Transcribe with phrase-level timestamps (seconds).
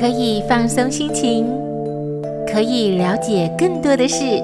[0.00, 1.44] 可以放松心情，
[2.46, 4.40] 可以了解更多的事，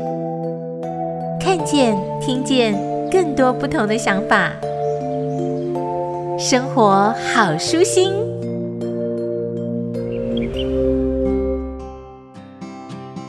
[1.40, 2.74] 看见、听见
[3.08, 4.50] 更多不同的想法，
[6.36, 8.12] 生活好舒心。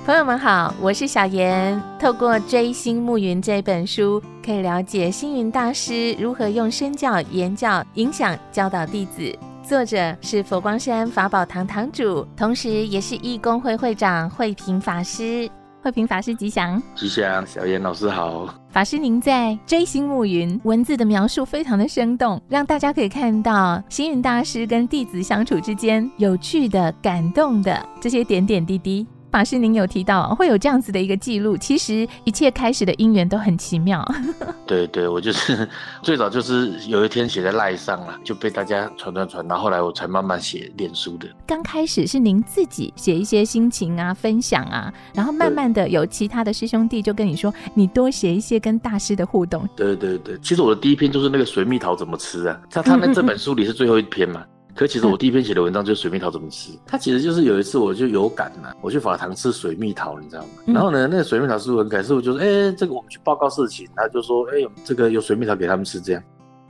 [0.03, 1.79] 朋友们好，我是小妍。
[1.99, 9.31] 透过《追星暮云》这本书，可以了解星云大师如何用身教、言教影响教导弟子。
[9.65, 15.49] 作者是佛光山法宝堂堂主，同时也是义工会会长慧平法师。
[15.81, 17.45] 慧平法师吉祥，吉祥。
[17.45, 29.05] 小严老师好，法师您在《追星暮云》文字的描述非常的生动，让大家可以看到星云大师跟弟子相处之间有趣的、感动的这些点点滴滴。
[29.35, 34.01] 法师，您有提到会有这样子的一个记录，其实一切开始的因缘都很奇妙。
[34.65, 35.67] 对对，我就是
[36.01, 41.27] 最早就是有一天写在赖上了，就被大家传传传，然后后来我才慢慢写脸书的。
[41.45, 49.67] 刚开始是您自己写一些心情啊、分享啊，然后慢慢的有其他的师兄弟就跟你说，你多写一些跟大师的互动。
[49.75, 54.45] 对对对，其实我的第一篇就是那个水蜜桃怎么吃啊，他他那这本书里是最后一篇嘛。
[54.75, 60.47] 可其实我第一篇写的文章就是水蜜桃怎么吃，它其实就是有一次我就有感呐，我去法堂吃水蜜桃，你知道吗？
[60.65, 66.21] 然后呢，那个水蜜桃师傅很感谢我，就说，哎，这个我们去报告事情，他就说，哎，这个有水蜜桃给他们吃，这样，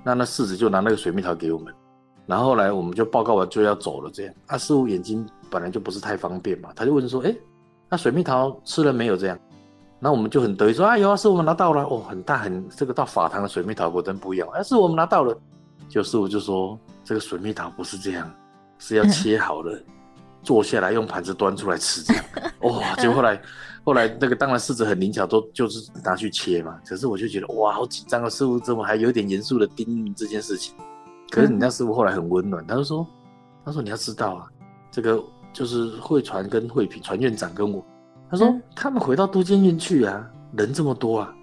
[0.04, 1.74] 那那世子就拿那个水蜜桃给我们，
[2.28, 7.36] 然后后来我们就报告完就要走了，这样，啊，师傅眼睛本来就不是太方便嘛，他就问说，哎，
[7.90, 9.18] 那水蜜桃吃了没有？
[9.18, 9.40] 这样，
[10.00, 15.36] 那我们就很得意说，啊，有啊，师傅我们拿到了，哦，很大很这个到法堂的水蜜桃果真不一样，哎，师傅我们拿到了，
[15.90, 16.80] 就师傅就说。
[17.06, 18.30] 这个水蜜桃不是这样，
[18.80, 19.80] 是要切好了，
[20.44, 22.26] 坐下来用盘子端出来吃这样。
[22.62, 22.84] 哇、哦！
[22.98, 23.42] 结果后来，
[23.84, 26.78] 后来那个当然柿子很灵巧，都就是拿去切嘛。
[26.86, 28.30] 可是我就觉得哇，好紧张啊！
[28.30, 30.76] 师傅怎么还有点严肃的叮咛这件事情？
[31.30, 33.06] 可是你家师傅后来很温暖，他就说
[33.64, 34.48] ：“他说你要知道啊，
[34.92, 37.86] 这个就是会传跟慧屏传院长跟我，
[38.30, 41.34] 他说他们回到都监院去啊，人这么多啊。”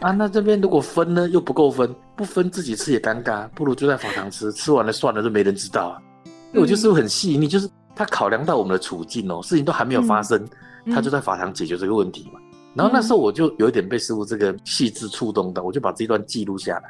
[0.00, 6.02] 啊，那这边如果分呢，又不够分，不分自己吃也尴尬，不如就在法堂吃，吃完了算了，就没人知道啊。
[6.24, 10.42] 因为我觉得师父很细腻，就是他考量到我们的处境哦，事情都还没有发生，
[10.86, 12.40] 嗯、他就在法堂解决这个问题嘛。
[12.40, 16.84] 嗯、然后那时候我就有一点被师傅这个细致触动到，我就把这一段记录下来。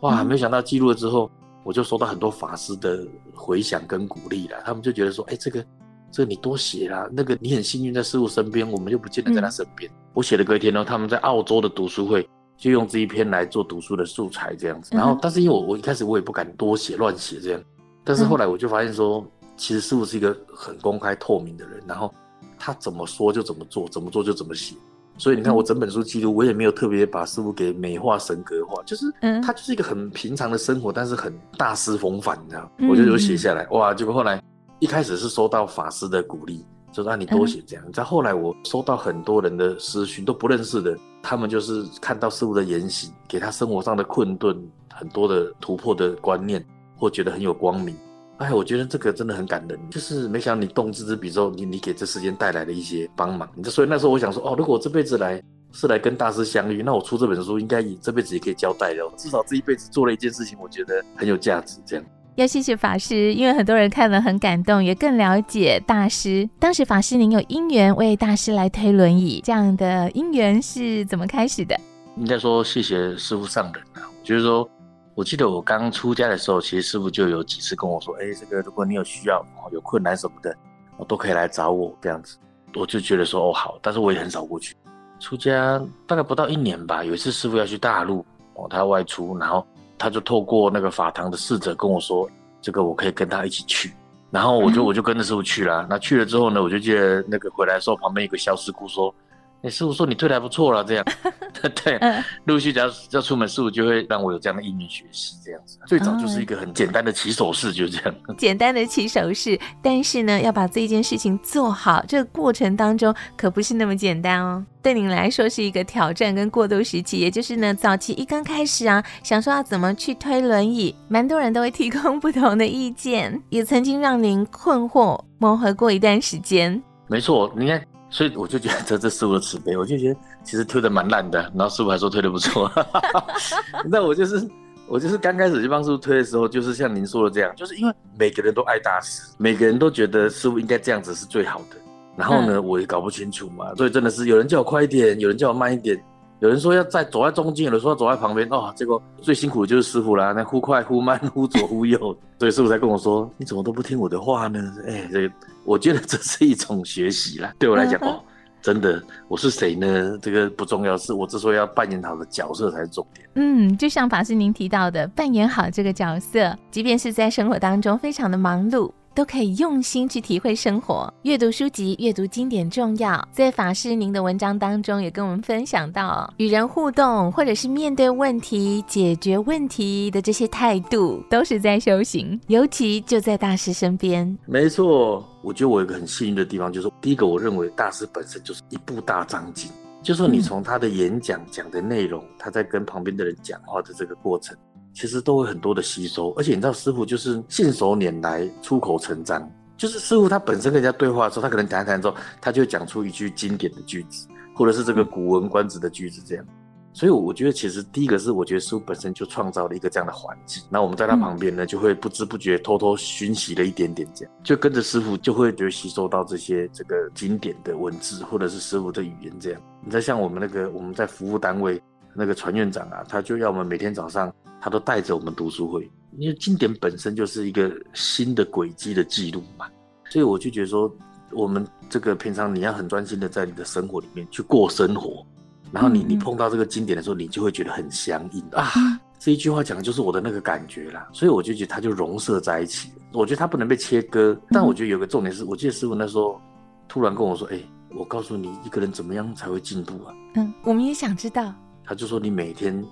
[0.00, 1.30] 哇，没想到记录了之后，
[1.62, 5.64] 我就收到很多法师的回响跟鼓励了，他们就觉得说，哎，这个。
[6.12, 9.88] 这个你多写啦，那个你很幸运在师傅身边，我们又不见得在他身边。
[9.88, 12.28] 嗯、我写了隔一天呢，他们在澳洲的读书会
[12.60, 14.94] 就用这一篇来做读书的素材这样子。
[14.94, 17.60] 然后，但是因为我我一开始我也不敢多写乱写这样，
[18.04, 19.26] 但是后来我就发现说，
[19.56, 22.12] 其实师傅是一个很公开透明的人，然后
[22.58, 24.76] 他怎么说就怎么做，怎么做就怎么写。
[25.16, 29.06] 所以你看我整本书记录，我也没有特别把师傅给美化神格化，就是
[29.42, 32.70] 他就是一个很平常的生活，但是很大师风范，你知道？
[32.88, 34.40] 我就有写下来，哇，结果后来。
[34.78, 37.84] 一开始是收到法师的鼓励，就让你多写这样。
[37.92, 44.56] 再后来，我收到很多人的私讯，都不认识的，他们就是看到师父的言行，给他生活上的困顿
[44.92, 46.64] 很多的突破的观念，
[46.96, 47.96] 或觉得很有光明。
[48.38, 53.46] 哎，我觉得这个真的很感人，就是没想到你动之笔之后，你你给这世间带来了一些帮忙。
[53.64, 55.42] 所以那时候我想说，哦，如果我这辈子来
[55.72, 62.04] 是来跟大师相遇，那我出这本书应该也这辈子也可以交代了，至少这一辈子做了一件事情，我觉得很有价值，这样。
[62.36, 66.48] 要谢谢法师，因为很多人看了很感动，也更了解大师。
[66.58, 71.78] 当时法师您有因缘为大师来推轮椅，这样的因缘是怎么开始的？
[72.16, 74.08] 应该说谢谢师父上人啊。
[74.22, 74.66] 就是说，
[75.14, 80.56] 我记得我刚出家的时候，其实师父就有几次跟我说：“哎，这个如果你有需要、有困难什么的，
[80.96, 82.38] 我都可以来找我。”这样子，
[82.74, 84.74] 我就觉得说：“哦，好。”但是我也很少过去。
[85.18, 88.24] 出家大概不到一年吧，有一次师父要去大陆，
[88.54, 89.66] 哦，他要外出，然后。
[90.00, 92.26] 他就透过那个法堂的侍者跟我说，
[92.62, 93.94] 这个我可以跟他一起去，
[94.30, 95.86] 然后我就我就跟着师傅去了。
[95.90, 99.14] 那去了之后呢，我就记得那个回来的时候，旁边有个小师姑说。
[99.62, 101.04] 哎，师傅说你推的还不错了，这样
[101.84, 102.00] 对，
[102.44, 105.78] 陆续只要只要出门，师傅就会让我有这样的英语学习，这样子。
[105.86, 108.14] 最早就是一个很简单的起手式，就这样。
[108.38, 114.64] 简单的起手式，但是呢，要把这件事情做好，这个过程当中可不是那么简单哦。
[114.82, 126.82] 对您来说是一个挑战跟过渡时期，也就是呢，早期一刚开始啊，想说要怎么去推轮椅，蛮多人都会提供不同的意见，也曾经让您困惑磨合过一段时间。
[127.08, 127.84] 没错，你看。
[128.10, 132.70] 所以我就觉得这这师傅的慈悲，我就觉得其实推的蛮烂的，然后师傅还说推的不错。
[133.88, 134.46] 那我就是
[134.88, 141.76] 我就是刚开始去帮师傅推的时候，就是像您说的这样，就是因为每个人都爱大师，每个人都觉得师傅应该这样子是最好的。
[142.16, 145.96] 然后呢，嗯、我也搞不清楚嘛，所以真的是有人叫我快一点，有人叫我慢一点，
[146.40, 148.48] 有人说要在走在中间，有人说要走在旁边。
[148.50, 151.98] 哦，结果最辛苦的就是师傅啦，那忽快忽慢，忽左忽右，
[152.38, 154.58] 所以师傅才跟我说：“你怎么都不听我的话呢？”
[154.88, 155.34] 哎，这个
[155.64, 157.52] 我觉得这是一种学习啦。
[157.58, 158.18] 对我来讲，哦，
[158.62, 160.18] 真的，我是谁呢？
[160.22, 163.28] 这个不重要，是我之所以要扮演好的角色才是重点。
[163.34, 168.90] 嗯，就像法师您提到的，扮演好这个角色，即便是在生活当中非常的忙碌。
[169.14, 173.26] 都可以用心去体会生活，阅读书籍、阅读经典重要。
[173.32, 182.40] 在法师您的文章当中，也跟我们分享到，与人互动或者是面对问题、解决问题的这些态度，都是在修行。
[182.46, 184.38] 尤其就在大师身边。
[184.46, 189.70] 没错，我觉得我有一个很幸运的地方，就是第一个，我认为大师本身就是一部大藏经，
[190.02, 194.56] 就是说你从他的演讲讲的内容，他在跟旁边的人讲话的这个过程。
[194.92, 199.50] 其实都会很多的吸收，而且你知道师傅就是信手拈来，出口成章。
[199.76, 206.44] 就是师傅他本身跟人家对话的时候，他可能谈一谈之后，他就讲出一句经典的句子，或者是这个古文观止的句子这样。
[206.92, 210.60] 所以我觉得其实第一个是，我觉得师傅本身就创造了一个这样的环境。
[210.68, 219.62] 那我们在他旁边呢，就会不知不觉偷偷熏习了一点点这样，就跟着师傅就会觉得吸收到这些这个经典的文字，或者是师傅的语言这样。
[219.82, 221.80] 你再像我们那个我们在服务单位
[222.14, 224.32] 那个船院长啊，他就要我们每天早上。
[224.62, 229.66] 他都带着我们读书会，因为经典本身就是一个新的轨迹的记录嘛，
[230.10, 230.94] 所以我就觉得说，
[231.32, 235.24] 我们这个平常你要很专心的在你的生活里面去过生活，
[235.72, 238.70] 然后你你碰到这个经典的时候，你就会觉得很相应啊。
[239.18, 242.90] 这一句话讲的就是我的那个感觉啦，所以我就觉得它就融合在一起。
[243.14, 246.38] 我觉得它不能被切割，但我觉得有个重点是，我记得师傅那时候
[246.86, 247.58] 突然跟我说：“哎，
[247.96, 251.54] 我告诉你一个人怎么样才会进步啊？”嗯，我们也想知道。
[251.90, 252.82] 他就说：“你每天。”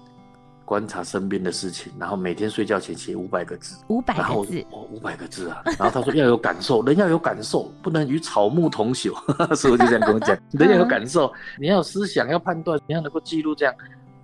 [0.65, 5.63] 观察身边的事情，然后每天睡觉前写五百个字，五百个字哦，五百个字啊！
[5.65, 9.15] 然后他说要有感受，人要有感受，不能与草木同朽。
[9.57, 13.75] 师父就这样跟我讲， 人要有感受，你要有思想，要判断，你要能够记录这样。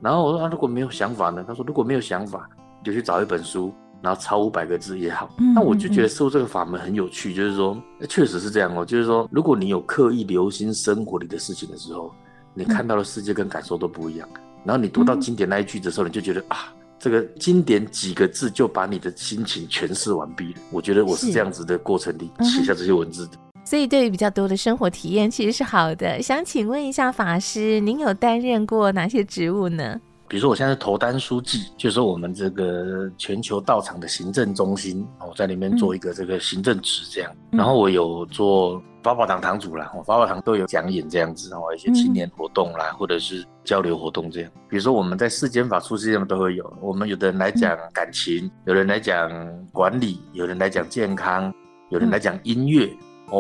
[0.03, 1.43] 然后我说啊，如果没有想法呢？
[1.49, 2.47] 他说如果没有想法，
[2.81, 3.73] 你就去找一本书，
[4.03, 5.31] 然后抄五百个字也好。
[5.55, 7.75] 那我就觉得师父这个法门很有趣，就是说
[8.07, 12.13] 确实是这样哦，就是说如果你有刻意留心生活里的事情的时候，
[12.53, 14.29] 你看到的世界跟感受都不一样。
[14.65, 20.61] 然后你读到经典那一句的时候，你就觉得啊，这个经典几个字就把你的心情诠释完毕了。
[20.71, 23.33] 我觉得我是这样子的过程里写下这些文字的。
[23.65, 26.21] 所以对于比较多的生活体验，其实是好的。
[26.21, 30.01] 想请问一下法师，您有担任过哪些职务呢？
[30.35, 37.31] 比如说我现在是投单书记，就是我们这个全球道场的行政中心，我在里面做一个这个行政职这样。
[37.53, 38.83] 然后我有做。
[39.05, 44.51] 法宝堂堂主啦，法宝堂都有讲演这样子，然后一些青年活动啦，或者是交流活动这样。
[44.69, 46.73] 比如说我们在世间法、出世间都会有。
[46.81, 49.31] 我们有的人来讲感情，有人来讲
[49.71, 51.55] 管理，有人来讲健康，
[51.91, 52.91] 有人来讲音乐。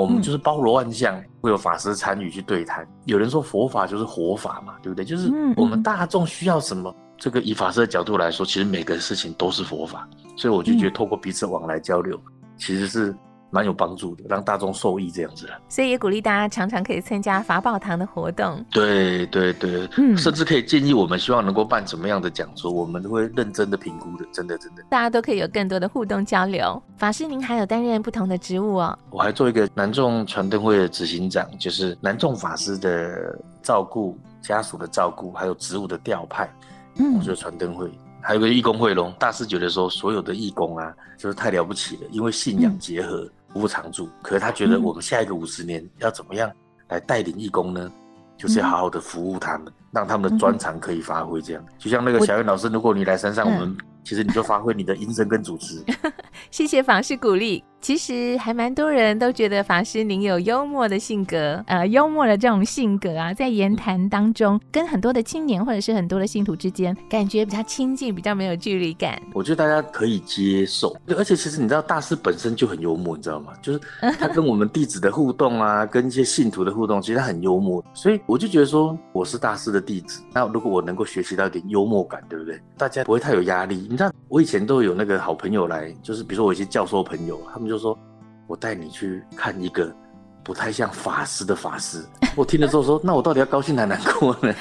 [0.00, 2.86] 我们就是包罗万象，会有法师参与去对谈。
[3.04, 5.04] 有人说佛法就是活法嘛，对不对？
[5.04, 10.08] 就是我们大众需要什么，这个以法师的角度来说，其实每个事情都是佛法。
[10.36, 12.18] 所以我就觉得透过彼此往来交流，
[12.56, 13.14] 其实是。
[13.54, 18.64] 蛮有帮助的，让大众受益这样子，所以也鼓励大家常常可以参加法宝堂的活动。
[18.72, 24.82] 对对对，嗯，甚至可以建议我们希望能够办什么样的讲座，我们都会认真的评估的，真的真的。
[24.90, 26.82] 大家都可以有更多的互动交流。
[26.96, 28.98] 法师，您还有担任不同的职务哦？
[29.10, 36.52] 我还做一个南众传灯会的执行长，就是南众法师的照顾、家属的照顾，还有职务的调派。
[36.96, 37.88] 嗯，我觉得传灯会
[38.20, 43.22] 还有个义工会龙，大师觉得说所有的义工啊，就是太了不起了，因为信仰结合。
[43.22, 43.30] 嗯
[43.60, 46.50] 不常驻，可是他觉得我们下一个五十年要怎么样
[46.88, 47.80] 来带领义工呢？
[47.84, 47.92] 嗯、
[48.36, 51.40] 就是要好好的服务他们，让他们的专长可以发挥。
[51.40, 53.76] 这样，就像那个小燕老师，如果你来山上，我们、嗯。
[54.04, 55.82] 其实你就发挥你的音声跟主持。
[56.50, 57.64] 谢谢房师鼓励。
[57.84, 69.20] 其实还蛮多人都觉得法师您有幽默的性格，呃，幽默的这种性格啊，在言谈当中，跟很多的青年或者是很多的信徒之间，感觉比较亲近，比较没有距离感。
[69.34, 70.96] 我觉得大家可以接受。
[71.08, 73.52] 而且其实你知道，大师本身就很幽默，你知道吗？
[73.60, 73.78] 就是
[74.18, 77.84] 他跟我们弟子的互动啊，跟一些信徒的互动，其实他很幽默。
[77.92, 82.58] 所以我就觉得说，我是大师的弟子，那如果我能够学习到一点幽默感，对不对？
[82.78, 83.86] 大家不会太有压力。
[83.90, 87.98] 你知道，我以前都有那个好朋友来，就是比如说我一些教授朋友，他们就说，
[88.46, 89.94] 我带你去看一个
[90.42, 92.04] 不太像法师的法师。
[92.36, 94.54] 我听了之后说，那我到底要高兴还难过呢？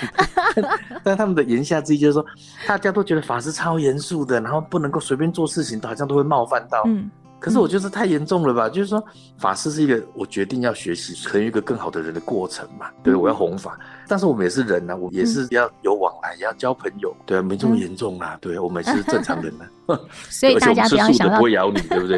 [1.03, 2.25] 但他们的言下之意就是说，
[2.67, 6.83] 大家都觉得法师超严肃的，然后不能够随便做事情，都好像都会冒犯到。
[6.85, 7.09] 嗯
[7.43, 8.69] 可是我觉得太严重了吧？
[8.69, 9.03] 嗯、就是说，
[9.37, 12.89] 法师是一个我决定要学习成为一个更好的人的过程嘛。
[13.03, 13.77] 对，我要弘法，
[14.07, 17.13] 但是我们也是人呐、啊，我也是要有往来，也要交朋友。
[17.25, 18.37] 对啊，没这么严重啦。
[18.39, 19.99] 对，我们是正常人呢、啊。
[20.31, 22.17] 所以大家不要想到不会咬你，对不对？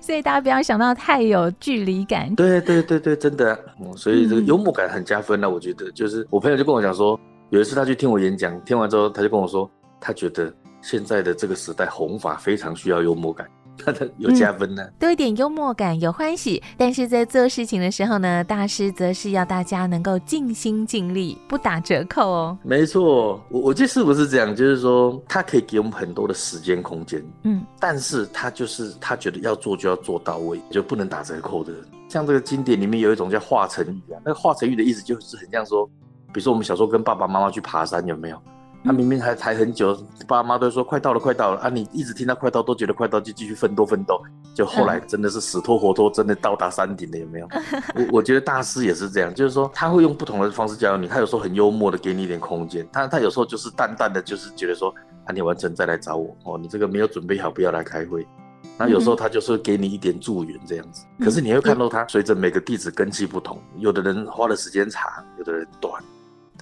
[0.00, 2.34] 所以大家不要想到太有距离感。
[2.34, 3.58] 对对对对，真的、啊。
[3.96, 5.90] 所以这个幽默感很加分了、啊，我觉得。
[5.92, 7.18] 就是我朋友就跟我讲说。
[7.50, 10.50] 有一次他去听我演讲，听完之后他就跟我说，他觉得
[10.80, 13.46] 现在的这个时代弘法非常需要幽默感。
[13.78, 16.62] 他 的有加分呢、啊嗯，多一点幽默感，有欢喜。
[16.76, 22.58] 但是在做事情的时候呢，大师则是要大家能够尽心尽力，不打折扣哦。
[22.62, 24.54] 没错，我我这是不是这样？
[24.54, 31.72] 就是说，他可以给我们很多的时间空间，嗯，但是他就是他觉得要做就要做到位，就不能打折扣的。
[32.08, 35.86] 像这个经典里面有一种叫化成语啊，那个化成语的意思就是很像说，
[36.26, 38.38] 比如说我们小时候跟爸爸妈妈去爬山，有没有？
[38.84, 39.96] 他、啊、明明还抬很久，
[40.26, 41.68] 爸妈都说快到了，快到了啊！
[41.68, 44.20] 你一直听到快到，都觉得快到，就继续奋斗奋斗。
[44.54, 47.48] 就后来真的是死拖活拖，真的到达山顶了，有没有？
[47.94, 51.06] 我我觉得大师也是这样，就是说他会用不同的方式教你。
[51.06, 54.92] 他有时候很幽默的给你一点空间，他他有时候就是淡淡的，就是觉得说
[55.24, 58.26] 啊，你完成再来找我哦，你这个没有准备好，不要来开会。
[58.78, 61.04] 那有时候他就是给你一点助缘这样子。
[61.20, 65.08] 可是你会看到他随着每个弟子根基不同，有的人花的时间长，
[65.38, 66.02] 有的人短。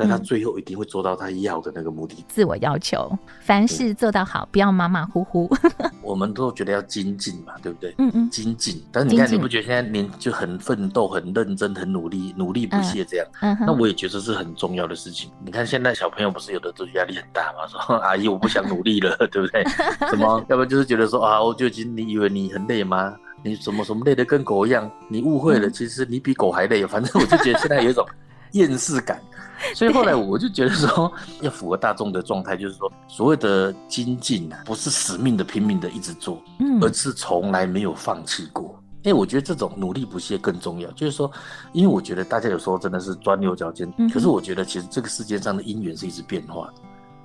[0.01, 2.25] 但他最后一定会做到他要的那个目的。
[2.27, 3.11] 自我要求，
[3.43, 5.47] 凡事做到好，不要马马虎虎。
[6.01, 7.95] 我们都觉得要精进嘛，对不对？
[7.99, 8.83] 嗯嗯，精进。
[8.91, 13.27] 但是你看，你不觉得现在年就很奋斗、很认真、很努力、努力不懈这样？
[13.43, 15.31] 嗯，那我也觉得是很重要的事情。
[15.45, 19.63] 你看现在小朋友不是有的都压力很大嘛，说 阿姨我不想努力了， 对不对？
[20.09, 20.43] 什么？
[20.49, 23.15] 要不然就是觉得说啊，我就已经你以为你很累吗？
[23.43, 24.91] 你什么什么累得跟狗一样？
[25.09, 26.87] 你误会了，其实你比狗还累。
[26.87, 28.07] 反正我就觉得现在有一种
[28.53, 29.21] 厌世感。
[29.75, 38.75] 所以后来我就觉得说， 要符合大众的状态，就是说，所谓的精进啊，不是死命的、拼命的一直做，嗯，而是从来没有放弃过。
[39.05, 40.91] 哎，我觉得这种努力不懈更重要。
[40.93, 41.31] 就是说，
[41.73, 46.75] 因为我觉得大家有时候真的是钻牛角尖，可是我觉得其实这个世界上的因缘是一直变化的。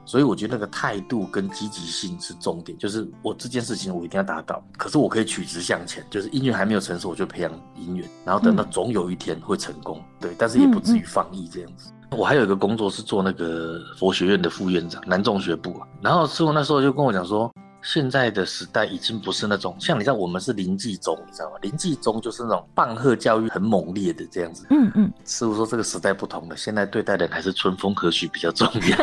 [0.05, 11.91] 所以我觉得那个态度跟积极性是重点，就是我这件事情我一定要达到，可是我可以取直向前，就是音乐还没有成熟，我就培养音乐，然后等到总有一天会成功，对，但是也不至于放逸这样子。
[12.11, 17.51] 我还有一个工作是做那个佛学院的副院长，南众学部，然后师傅那时候就跟我讲说。
[17.85, 21.57] 现在的时代已经不是那种像你知道，我们是临济宗，你知道吗？
[21.61, 24.65] 临济宗就是那种棒喝教育很猛烈的这样子。
[24.71, 25.11] 嗯嗯。
[25.23, 28.97] 师傅说这个时代不同了，现在对待人还是春风和煦比较重要，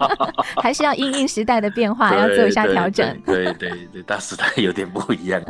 [0.62, 3.06] 还是要因应时代的变化， 要做一下调整。
[3.26, 5.42] 对对对，对，大时代有点不一样。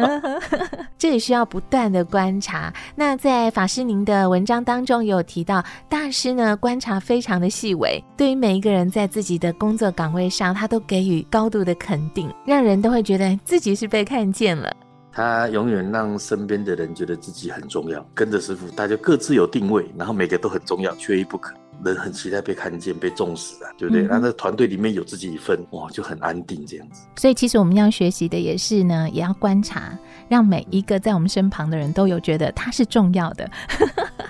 [0.99, 2.73] 这也需要不断的观察。
[2.97, 14.75] 那在法师您的文章当中也有提到，大师呢观察非常的细微，对于每一个人在自己的工作岗位上，他都给予高度的肯定，让人都会觉得自己是被看见了。
[15.12, 18.04] 他永远让身边的人觉得自己很重要。
[18.14, 21.54] 跟着师傅，大家各自有定位，然后每个都很重要，缺一不可。
[21.85, 24.04] 人很期待被看见、被重视啊，对不对？
[24.04, 27.02] 那、嗯、那团队里面有自己一份，哇，就很安定这样子。
[27.16, 29.97] 所以其实我们要学习的也是呢，也要观察，
[30.28, 33.49] 让每一个在我们身旁的人都有觉得他是重要的。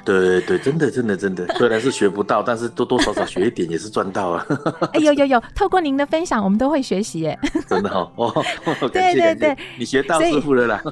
[0.05, 4.47] 对对对，真的真的真的， 虽然是学不到，但是多多少少学一点也是赚到啊。
[4.93, 7.39] 哎呦呦呦，透过您的分享，我们都会学习耶。
[7.69, 8.45] 真的哦，哦，
[8.93, 10.83] 对对对，你学到师傅了啦。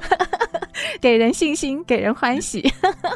[0.99, 2.61] 给人信心，给人欢喜。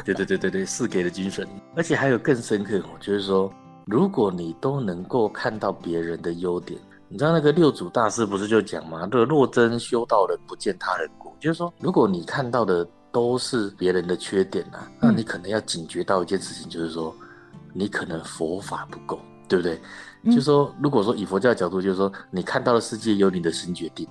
[0.04, 1.46] 对对对对对，是给的精神。
[1.74, 3.52] 而且还有更深刻，就是说，
[3.86, 6.78] 如果你都能够看到别人的优点，
[7.08, 9.08] 你知道那个六祖大师不是就讲吗？
[9.10, 11.34] 若若真修道人，不见他人过。
[11.40, 17.14] 就是说，如果你看到的都是别人的缺点啊，那你可能要警觉到一件事情，就是说，
[17.72, 19.80] 你可能佛法不够，对不对？
[20.26, 24.06] 就是说，如果说以佛教的角度，就是说，你看到的世界由你的心决定，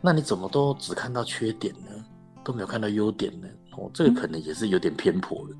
[0.00, 2.04] 那你怎么都只看到缺点呢？
[2.44, 5.56] 都没有看到优点呢，哦，这个可能也是有点偏颇了。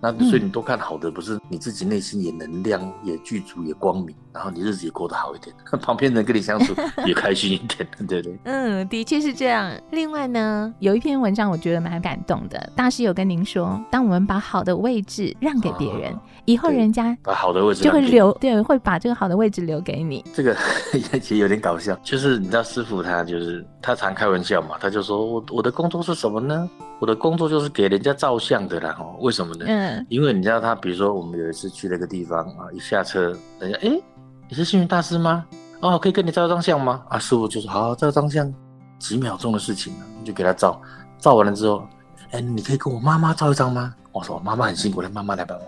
[0.00, 6.74] 那所以你多看好的，不是你自己内心也能量也具足也光明，然后你日子也过得好一点， 旁边人跟你相处
[7.06, 8.38] 也开心一点，对不对？
[8.44, 9.72] 嗯，的确是这样。
[9.90, 20.22] 另外呢，有一篇文章我觉得蛮感动的，大师有跟您说，当我们把好的位置让给别人，啊、以后人家把好的位置就会留，对，会把这个好的位置留给你。
[20.34, 20.54] 这个
[20.92, 26.68] 也其实有点搞笑，就是你知道师傅他就是他常开玩笑嘛，他就说我我的工作是什么呢？
[26.98, 29.66] 我的工作就是给人家照相的啦，哦，为什么呢？
[29.68, 34.00] 嗯，因为你知道他，比如说我们有一次去了一个地方啊，一下车，人家哎，
[34.48, 35.44] 你是幸运大师吗？
[35.80, 37.02] 哦，可以跟你照张相吗？
[37.08, 38.52] 啊，师傅就说好，照张相，
[38.98, 40.80] 几秒钟的事情，你就给他照，
[41.18, 41.86] 照完了之后，
[42.30, 43.94] 哎，你可以跟我妈妈照一张吗？
[44.12, 45.64] 我说妈妈很辛苦，来妈妈来帮我。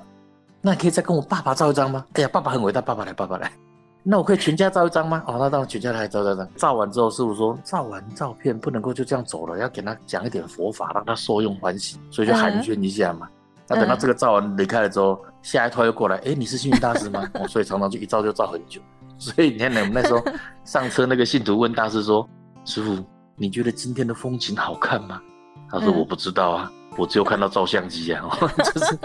[0.62, 2.04] 那你可以再跟我爸爸照一张吗？
[2.14, 3.52] 哎呀，爸爸很伟大，爸爸来，爸爸来。
[4.10, 5.22] 那我可以全家照一张吗？
[5.26, 6.48] 哦，那当然全家来照照照。
[6.56, 13.28] 照完之后，师傅说，照完照片不能够就这样走了，要给他讲一点佛法，让他受用欢喜，所以就寒暄一下嘛。
[13.66, 17.28] 那、嗯、等到这个照完离开了之后，下一套又过来，哎、欸，你是幸运大师吗？
[17.38, 18.80] 哦，所以常常就一照就照很久。
[19.18, 20.24] 所以你看，我们那时候
[20.64, 22.26] 上车，那个信徒问大师说
[22.64, 22.96] ：“师傅，
[23.36, 25.20] 你觉得今天的风景好看吗？”
[25.70, 28.24] 他说：“我不知道啊，我只有看到照相机啊。”
[28.72, 28.98] 就是。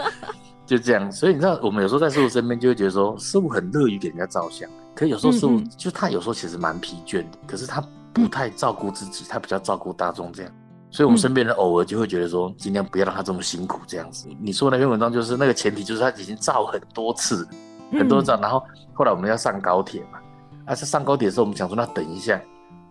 [0.66, 1.12] 就这样。
[1.12, 5.56] 所以你知道，我们有时候在师傅身边就会觉得说，师傅很乐于给人家照相，可有时候师傅嗯。
[5.58, 7.82] 嗯就他有时候其实蛮疲倦的，可是他
[8.12, 10.52] 不太照顾自己，他比较照顾大众这样。
[10.90, 14.28] 所以，我们身边人偶尔就会觉得说，尽量不要让他这么辛苦这样子。
[14.40, 17.44] 你说那篇文章就是那个前提，就是他已经照很多次，
[17.90, 20.20] 很多照，然后后来我们要上高铁嘛，
[20.66, 22.40] 啊，在上高铁的时候，我们想说那等一下，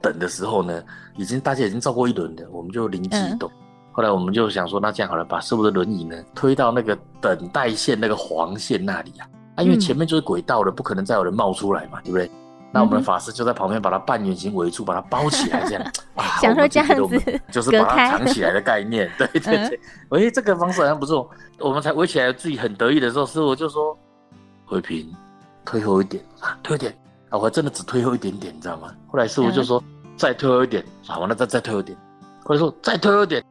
[0.02, 0.84] 等的时候呢，
[1.16, 3.50] 已经大家已经照过一轮了，我们就灵机一动，
[3.94, 12.30] 后来我们就想说，那这样好了，把师傅的轮椅呢推到那个等待线那个黄线那里啊，啊，因为前面就是轨道了，不可能再有人冒出来嘛，对不对？
[12.72, 15.92] 那我们的法师就在旁边把它半圆形围住，把它包起来，这样。
[16.42, 19.08] 想说这样子，就是把它藏起来的概念。
[19.16, 19.80] 对对对，哎、
[20.10, 21.30] 嗯，这个方式好像不错。
[21.60, 23.96] 我们才围起来，自己很得意的时候，师傅就说
[24.66, 25.14] ：“慧平，
[25.64, 26.92] 退后一点啊，退一点
[27.30, 28.92] 啊！”我还真的只退后一点点，你知道吗？
[29.08, 29.82] 后来师傅就说
[30.18, 31.96] ：“再退后一点。”好，那再再退后一点。
[32.44, 33.44] 或者说：“再退后一点。”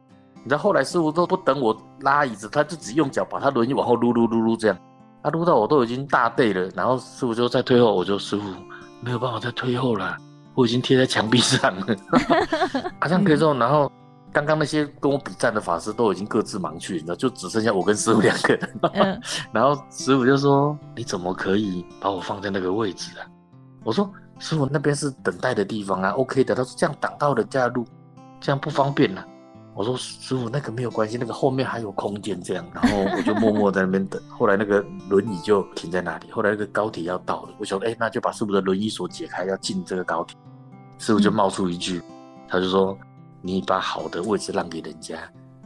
[0.43, 4.77] 你知道后来师傅都不等我拉椅子，他就只用脚把他轮椅往后撸撸撸撸这样。
[5.23, 8.43] 他撸到我都已经大背了，然后师傅就再退后，我就师傅。
[9.05, 10.17] 没有办法再退后了，
[10.55, 11.85] 我已经贴在墙壁上了，
[13.01, 13.91] 好像可以说，然后
[14.31, 18.79] 刚刚那些跟我比战的法师都已经各自忙去，你知道，就只剩下我跟师傅两个人。
[18.93, 23.27] 嗯、 然后师傅就说：“你怎么可以把我放在那个位置啊？”
[23.83, 27.85] 我说：“师傅，那边是等待的地方啊，OK 的。”他说：“这样挡到人家的路，
[28.39, 29.27] 这样不方便了、啊。”
[29.75, 34.21] 我说师傅，那个没有关系，那个后面还有空间，这样，然后我就默默在那边等。
[34.29, 36.31] 后来那个轮椅就停在那里。
[36.31, 40.37] 后来那个高铁要到了，我想，哎、欸，那就把师傅的轮椅锁解开，要进这个高铁。
[40.99, 42.97] 师傅就冒出一句，嗯、他就说
[43.41, 45.17] ：“你把好的位置让给人家，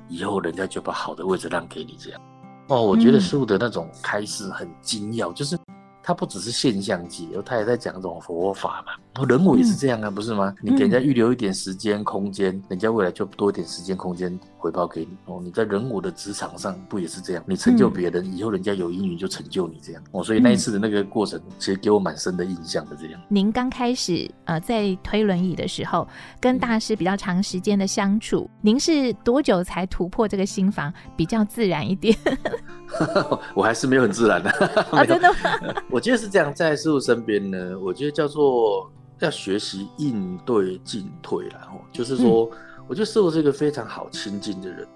[0.07, 2.21] 以后人家就把好的位置让给你。”这样。
[2.67, 5.57] 哦，我觉得师傅的那种开示很精要，就是。
[6.03, 8.93] 他不只是现象级，他也在讲一种佛法嘛。
[9.25, 10.53] 人我也是这样啊，嗯、不是吗？
[10.61, 15.09] 你给人家预留一点时间空间，嗯、人家未来就多一点时间空间回报给你。
[15.25, 17.43] 哦，你在人我的职场上不也是这样？
[17.47, 20.03] 你成就别人，嗯、以后人家有因缘就成就你这样。
[20.11, 22.95] 哦，所以那一次的那个过程，其实给我蛮深的印象的。
[22.95, 26.07] 这样，您刚开始呃在推轮椅的时候，
[26.39, 32.15] 跟大师比较长时间的相处，嗯、您是多久才突破这个心房，比较自然一点？
[33.53, 34.49] 我还是没有很自然的。
[34.91, 35.83] 啊，真的吗？
[35.91, 44.87] 我觉得是这样，在师傅身边呢，我觉得叫做要学习应对进退，然后就是说，嗯、我觉得师父是一个非常好亲近的人，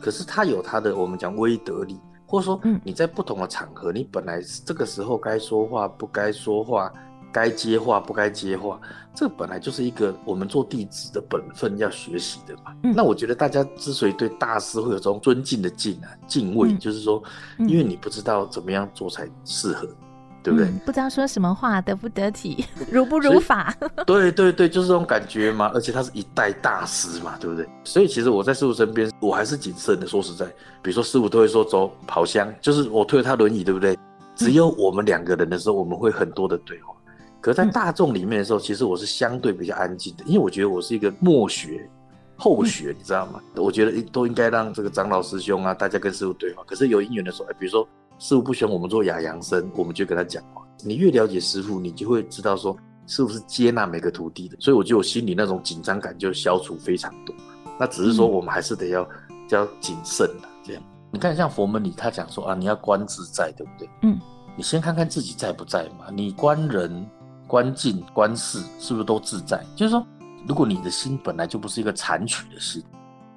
[0.00, 6.92] 可是他有他的我们讲威德力，或者说你在不同的场合，你本来这个时候该说话不该说话。
[7.32, 8.80] 该接话不该接话，
[9.14, 12.74] 这本来就是一个我们做弟子的本分要学习的嘛。
[12.82, 17.22] 嗯、那我觉得大家之所以对大师会有这种尊敬的敬啊、敬畏，嗯、就是说，
[17.60, 19.96] 因为你不知道怎么样做才适合，嗯、
[20.42, 20.68] 对不对？
[20.84, 23.74] 不知道说什么话得不得体， 如不如法。
[24.06, 25.70] 对对对，就是这种感觉嘛。
[25.74, 27.68] 而且他是一代大师嘛，对不对？
[27.84, 30.06] 所以其实我在师傅身边，我还是谨慎的。
[30.06, 30.46] 说实在，
[30.82, 33.98] 比如说师傅都会说走跑香，就是我推他轮椅，对不对？
[34.34, 36.94] 只有我们两个人的时候，我们会很多的对话。
[37.42, 41.88] 可在大众里面的时候，嗯、其实我是相对比较安静的，因为我觉得我是一个末学、
[42.36, 43.40] 后学，你知道吗？
[43.54, 46.62] 嗯、我觉得都应该让这个长老师兄啊，大家跟师傅对话。
[46.66, 47.86] 可是有因缘的时候，哎，比如说
[48.20, 50.62] 师傅不喜欢我们做哑阳声，我们就跟他讲话。
[50.84, 57.34] 你越了解师傅，你就会知道说，师傅是接纳每个徒弟的，所以我觉得我心里那种紧张感就消除非常多。
[57.78, 59.08] 那只是说我们还是得要
[59.48, 60.82] 要谨慎的这样。
[61.10, 63.88] 你看，像佛门里他讲说啊，你要观自在，对不对？
[64.02, 64.16] 嗯。
[64.56, 67.04] 你先看看自己在不在嘛，你观人。
[67.46, 69.60] 观境观事是不是都自在？
[69.74, 70.06] 就是说，
[70.46, 72.80] 如果你的心本来就不是一个残取的心，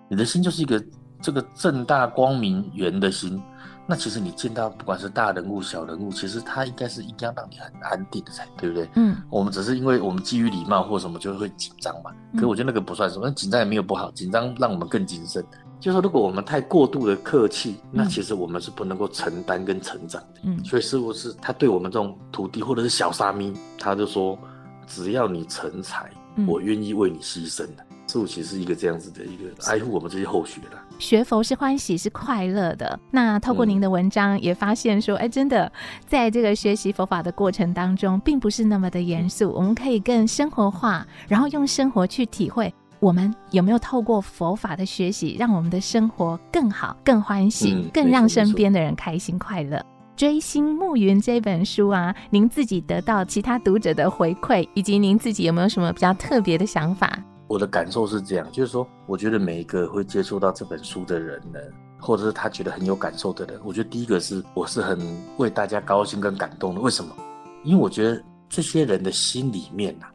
[0.07, 0.85] 你的心就是一个
[1.19, 3.41] 这个正大光明圆的心，
[3.85, 8.89] 那其实你见到不管是大人物小人物，其实他应该是应该让你很安定的才对不对？
[8.95, 12.11] 嗯，我们只是因为我们基于礼貌或什么就会紧张嘛。
[12.33, 15.43] 可是我觉得那个不算什么，紧张也没有不好，紧张让我们更谨慎。
[15.79, 20.39] 就是说，如果我们太过度的客气，那其实我们是不能够承担跟成长的。
[20.43, 24.39] 嗯，所以师傅是他对我们这种徒弟或者是小沙弥，他就说，
[24.87, 26.09] 只要你成才，
[26.47, 27.83] 我愿意为你牺牲的。
[28.07, 30.77] 师傅其实是一个这样子的一个爱护我们这些后学的。
[30.99, 32.99] 学佛是欢喜，是快乐的。
[33.11, 35.71] 那透过您的文章也发现说，哎、嗯，真的，
[36.05, 42.73] 在这个学习佛法的过程当中，并不是那么的严肃，我们可以更生活化，然后用生活去体会。
[42.99, 49.77] 我们有没有透过佛法的学习，让我们的生活更好、更欢喜，嗯、更让身边的人开心快乐？
[50.15, 57.19] 《追星暮云》这本书啊，您自己得到其他读者的回馈，以及您自己有没有什么比较特别的想法？
[57.53, 61.59] 我的感受是这样，就是说，我觉得每一个会接触到这本书的人呢，
[61.99, 64.99] 或者是他觉得很有感受的人，我觉得第一个是我是很
[65.37, 66.81] 为大家高兴跟感动的。
[66.81, 67.15] 为什么？
[67.63, 70.07] 因为我觉得这些人的心里面呐、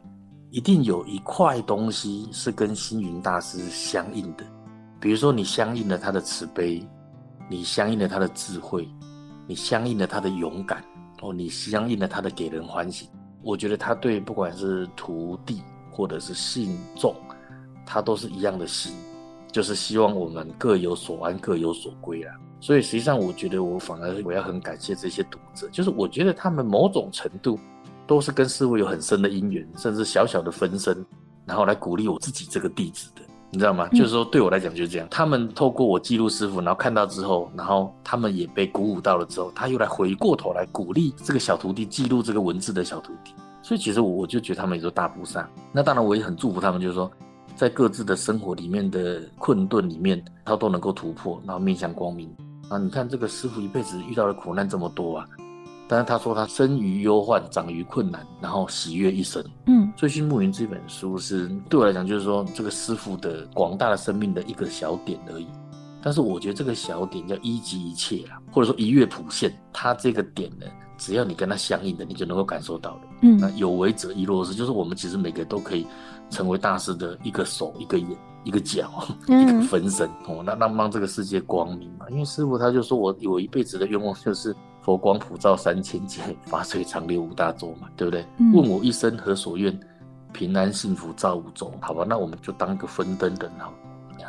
[0.51, 4.43] 一定有一块东西是跟星云大师相应的，
[4.99, 6.85] 比如说你相应了他的慈悲，
[7.49, 8.85] 你相应了他的智慧，
[9.47, 10.83] 你相应了他的勇敢，
[11.21, 13.09] 哦，你相应了他的给人欢喜。
[13.41, 17.15] 我觉得他对不管是徒弟或者是信众，
[17.91, 18.93] 他都是一样的心，
[19.51, 22.31] 就是希望我们各有所安，各有所归啦。
[22.61, 27.57] 所以实际上，我觉得我反而我要很感谢这些读者，就是我觉得他们某种程度
[28.05, 31.03] 都是跟师傅有很深的因缘，甚至小小的分身，
[31.45, 33.21] 然后来鼓励我自己这个弟子的。
[33.51, 33.87] 你知道吗？
[33.87, 35.07] 就是说，对我来讲就是这样。
[35.09, 43.33] 他们透过我记录师傅，然后看到之后，然后他们也被鼓舞到了之后，他又来回过头来鼓励这个小徒弟，记录这个文字的小徒弟。
[43.63, 45.49] 所以其实我我就觉得他们也是大菩萨。
[45.71, 47.11] 那当然我也很祝福他们，就是说，
[47.59, 52.33] 在各自的生活里面的困顿里面，他都能够突破，然后面向光明。
[52.69, 55.27] 啊，你看这个师傅一辈子遇到的苦难这么多啊。
[55.85, 59.43] 但是他说他生于忧患，长于困难，然后喜悦一生。
[59.65, 65.45] 嗯，《醉心暮云》这本书是对我来讲，就是说这个师傅的广大的生命的一个小点而已。
[66.01, 70.65] 但是我觉得这个小点叫一即一切啦，或者说一月普现，它这个点呢，
[70.97, 73.01] 只要你跟它相应的，你就能够感受到的。
[73.21, 75.85] 嗯，那有为者亦若是，就是我们其实每个都可以
[76.29, 78.09] 成为大师的一个手、一个眼、
[78.43, 82.05] 一个脚、一个分身哦，那让让这个世界光明嘛。
[82.09, 84.55] 因为师傅他就说我有一辈子的愿望就是。
[84.81, 88.25] 佛光普照三千界，法水长流五大洲嘛，对不对？
[88.37, 89.77] 嗯、问我一生何所愿？
[90.31, 92.05] 平安幸福照五洲，好吧？
[92.07, 93.73] 那我们就当个分灯人好，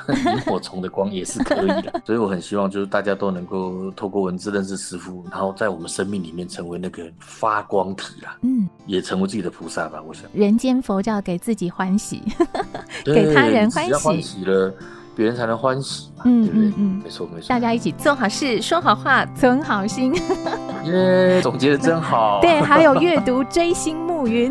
[0.33, 2.03] 萤火虫的光也是可以的。
[2.05, 8.37] 所以我很希望，就是大家都能够透过文字认识师傅，然后在我们生命里面成为那个发光体啦。
[8.43, 10.03] 嗯，也成为自己的菩萨吧。
[10.07, 12.23] 我想，人间佛教给自己欢喜，
[13.05, 14.73] 给他人欢喜，欢喜了。
[15.17, 16.69] 别人才能欢喜嘛，嗯、对不对？
[16.69, 17.49] 嗯，嗯没错没错。
[17.49, 20.15] 大家一起做好事，说好话，存好心。
[20.87, 22.39] 耶，总结的真好。
[22.41, 24.51] 对，还有阅读《追星暮云》。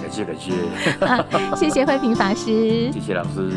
[0.00, 0.52] 感谢感谢。
[1.56, 2.92] 谢谢慧平法师。
[2.92, 3.50] 谢谢老师。